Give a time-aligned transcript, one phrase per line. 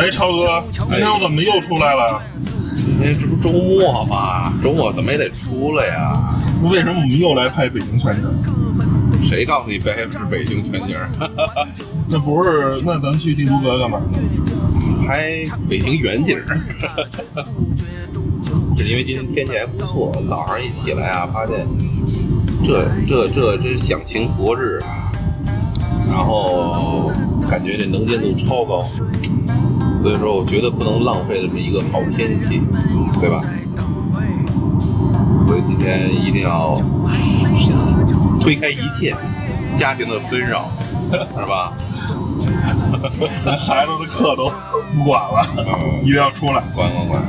[0.00, 2.18] 哎，超哥，今天我怎么又出来了？
[2.74, 4.50] 今天这不周末吗？
[4.62, 6.40] 周末怎么也得出来呀？
[6.62, 8.24] 为什么我们又来拍北京全景？
[9.28, 10.96] 谁告诉你拍的是北京全景？
[12.08, 14.00] 那不是，那咱去定都阁干嘛？
[15.06, 16.38] 拍北京远景。
[18.78, 21.66] 是因为今天天气还不错，早上一起来啊，发现
[22.64, 25.12] 这这这真是享晴博日啊，
[26.08, 27.10] 然后
[27.50, 28.82] 感觉这能见度超高，
[30.02, 32.60] 所以说我觉得不能浪费这么一个好天气，
[33.20, 33.42] 对吧？
[35.46, 36.74] 所以今天一定要
[38.40, 39.14] 推开一切
[39.78, 40.64] 家庭的纷扰，
[41.10, 41.72] 是吧？
[43.58, 44.50] 孩子的课都
[44.94, 45.44] 不管了，
[46.02, 47.22] 一定要出来，管管管。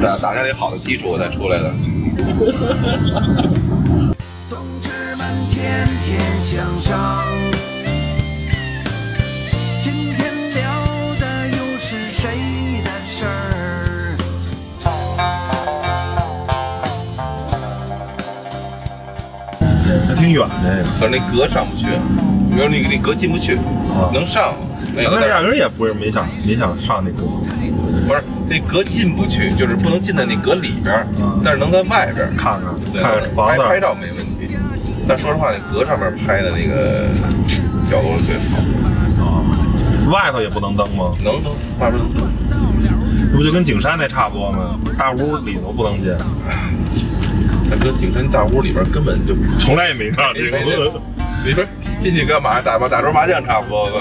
[0.00, 1.72] 打打下这好的基础，我再出来的。
[4.50, 7.22] 同志们，天天向上。
[20.22, 20.84] 挺远的。
[21.00, 21.86] 可是那格上不去，
[22.54, 23.58] 比如那个那格进不去，
[24.12, 24.54] 能上
[24.94, 27.26] 那个，咱们压根儿也不是没想没想上那个，
[28.06, 31.06] 不是那格进不去，就是不能进在那格里边儿，
[31.44, 32.62] 但是能在外边看看
[32.92, 34.56] 对看看房子，拍拍照没问题。
[35.08, 37.08] 但说实话，那格上面拍的那个
[37.90, 38.36] 角度是最
[39.18, 39.42] 好，啊，
[40.12, 41.10] 外头也不能登吗？
[41.24, 42.22] 能登外边能登。
[43.18, 44.78] 这不就跟景山那差不多吗？
[44.96, 46.14] 大屋里头不能进，
[47.74, 51.00] 那搁景山大屋里边根本就从来也没上这没没个。
[51.44, 51.66] 里边
[52.02, 52.60] 进去干嘛？
[52.60, 53.92] 打麻打桌麻将差不多吧。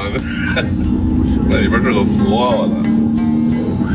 [1.50, 2.76] 那里边是个佛，我操！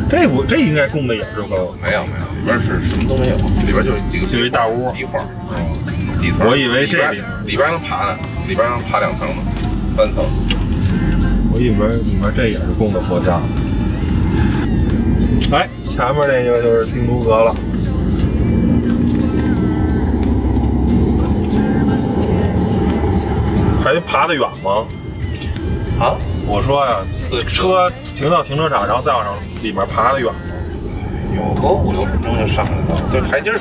[0.09, 5.19] 这不这应该供的也是佛，没有没有，里边是什么都没有，里边就是几个就一大屋壁画，
[6.19, 6.47] 几层。
[6.49, 9.43] 我以为这里边里里边能爬呢，里边能爬两层呢，
[9.95, 10.25] 三层。
[11.53, 13.43] 我以为里面这也是供的佛像。
[15.53, 17.55] 哎，前面那个就是定都阁了。
[24.01, 24.85] 爬得远吗？
[26.01, 26.15] 啊？
[26.47, 26.97] 我说呀，
[27.31, 30.41] 对车停到停车场，然后再往上里面爬得远吗？
[31.35, 33.59] 有个五六分钟就上来了，就台阶儿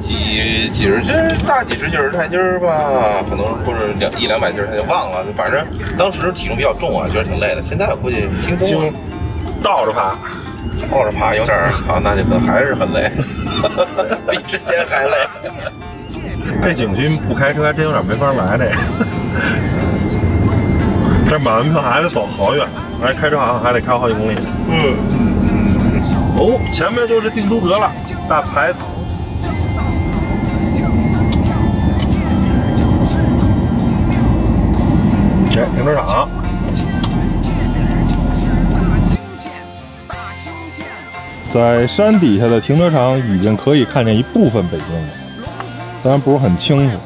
[0.00, 5.24] 几几十斤儿大几十斤儿台阶儿吧，可能或者两一两百斤儿，他就忘了。
[5.34, 5.64] 反正
[5.96, 7.62] 当时体重比较重啊，觉得挺累的。
[7.62, 8.92] 现在我估计轻松了，
[9.62, 10.14] 倒着爬，
[10.90, 13.10] 倒着爬有点儿啊，那就可能还是很累，
[14.30, 15.16] 比之前还累。
[16.62, 18.76] 这景区不开车还真有点没法来这个。
[21.28, 22.66] 这买完票还得走好远，
[23.02, 24.36] 而且开车好像还得开好几公里。
[24.70, 24.96] 嗯，
[26.36, 27.90] 哦，前面就是定都阁了，
[28.28, 28.78] 大牌子。
[35.58, 36.28] 哎，停车场。
[41.52, 45.08] 在山底下的停车场已经可以看见一部分北京了，
[46.04, 46.96] 当然不是很清楚。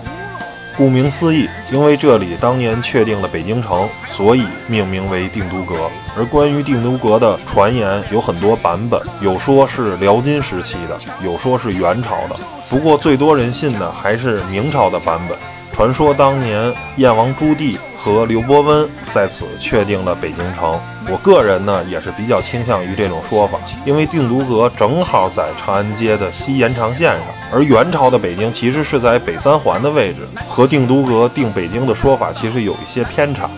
[0.81, 5.91] 顾名思义，因为这里当年确定了北京城，所以命名为定都阁。
[6.17, 12.37] 而关于定都阁的传言有很多版本，有说是辽金时期的，有说是元朝的。
[12.71, 15.37] 不过最多人信的还是明朝的版本。
[15.71, 20.81] 传说当年燕王朱棣和刘伯温在此确定了北京城。
[21.07, 27.21] 我个人呢也是比较倾向于这种说法，因为定都阁正好在长安街的西延长线上，
[27.53, 33.51] 而元朝的北京其实是在北三环的位置，和定都阁定北京的说法其实有一些偏差。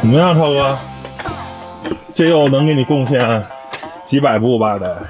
[0.00, 0.76] 怎么样，超哥？
[2.12, 3.44] 这又能给你贡献
[4.08, 4.76] 几百步吧？
[4.78, 5.00] 得，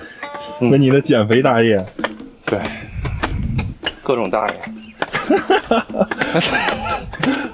[0.61, 1.83] 为你的减肥大业。
[2.45, 2.59] 对，
[4.03, 4.55] 各种大爷。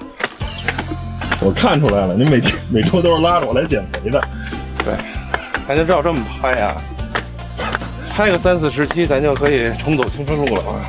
[1.43, 4.21] 我看出来了，你每天每周都是拉着我来减肥的。
[4.85, 4.93] 对，
[5.67, 6.75] 咱就照这么拍呀、
[8.11, 10.85] 拍个三四十期，咱就可以重走青春路了啊！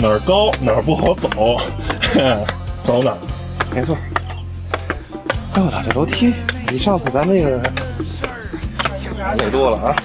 [0.00, 1.28] 哪儿高哪儿不好走，
[2.84, 3.18] 走哪儿？
[3.74, 3.96] 没错。
[5.54, 6.32] 哎我操，这楼梯
[6.68, 7.60] 比上次咱那个
[9.36, 9.96] 美多了啊！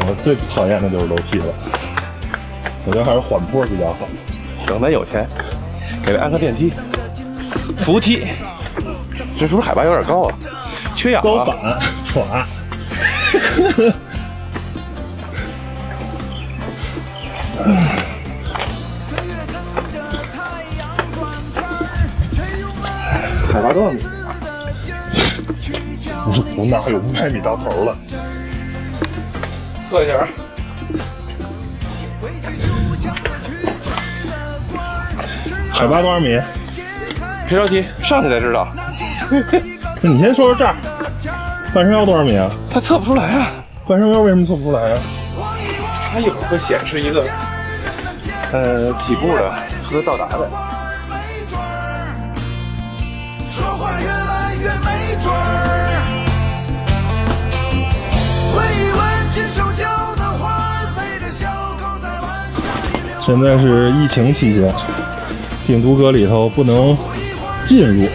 [0.00, 1.46] 我最讨厌的就是楼梯了，
[2.84, 4.06] 我觉得还是缓坡比较好。
[4.66, 5.26] 等咱有钱，
[6.04, 6.72] 给他安个电梯、
[7.78, 8.26] 扶梯。
[9.38, 10.34] 这是不是海拔有点高啊？
[10.94, 11.24] 缺氧啊！
[11.24, 11.56] 高反
[12.12, 12.46] 喘，
[23.52, 23.98] 海拔多少米？
[26.56, 27.96] 我哪有五百米到头了？
[29.90, 30.26] 测一下
[35.72, 36.38] 海拔多少米？
[37.48, 38.68] 别着急，上去才知道。
[40.00, 40.74] 你先说说这儿，
[41.74, 42.50] 半山腰多少米啊？
[42.70, 43.50] 它测不出来啊，
[43.88, 44.98] 半山腰为什么测不出来啊？
[46.12, 47.24] 它一会儿会显示一个
[48.52, 49.50] 呃起步的
[49.84, 50.48] 和到达的。
[51.08, 51.16] 没
[51.48, 51.64] 准儿，
[53.50, 55.38] 说话越来越没准儿。
[58.54, 61.48] 闻一闻亲手浇的花儿，陪着小
[61.80, 62.22] 狗在晚
[62.52, 62.60] 霞
[62.92, 64.74] 里溜现在是疫情期间，
[65.66, 66.96] 病毒阁里头不能
[67.66, 68.06] 进入，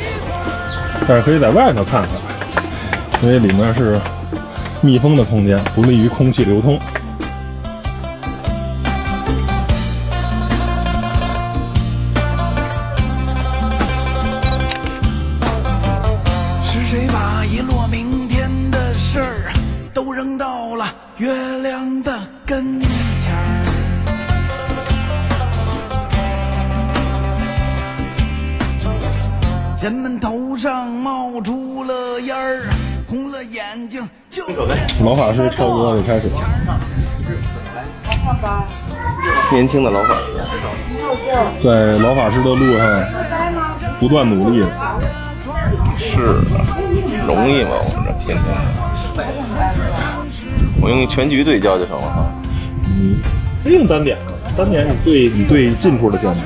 [1.08, 2.12] 但是可以在外头看看，
[3.24, 4.00] 因为里面是
[4.82, 6.78] 密封的空间，不利于空气流通。
[16.64, 19.52] 是谁把一落明天的事儿
[19.94, 20.86] 都扔到了
[21.18, 21.57] 月
[29.88, 32.60] 人们头上冒出了烟儿，
[33.08, 34.44] 红了眼睛，就
[35.02, 36.30] 老法师超哥就开始，
[39.50, 40.26] 年轻的老法师，
[41.64, 43.02] 在老法师的路上
[43.98, 44.60] 不断努力。
[45.98, 46.68] 是啊，
[47.26, 47.70] 容易吗？
[47.80, 48.46] 我们这天天，
[50.82, 52.30] 我用全局对焦就成了哈。
[52.88, 53.22] 嗯，
[53.64, 56.42] 不用单点了，单点你对你对近处的镜头，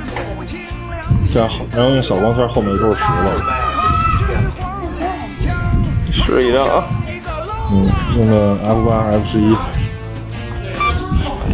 [1.33, 3.31] 这样好，然后用小光圈后面就是十了。
[6.13, 6.83] 试一辆啊，
[7.71, 9.55] 嗯，用的 F 八 F 十一，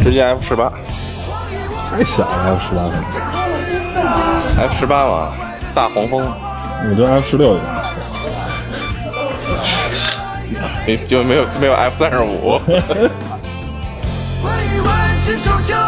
[0.04, 0.72] 直接 F 十八
[1.90, 3.04] 太小了 F 十八可能
[4.66, 5.32] ，，F 十八嘛，
[5.74, 7.70] 大黄蜂，我觉得 F 十六也不错。
[10.86, 12.60] 没就没有没有 F 三十五。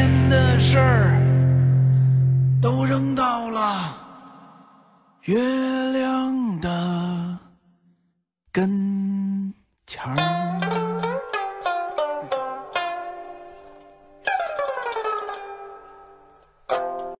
[0.00, 1.12] 天的事儿
[2.58, 3.94] 都扔到了
[5.24, 5.36] 月
[5.92, 7.38] 亮的
[8.50, 9.52] 跟
[9.86, 10.69] 前儿？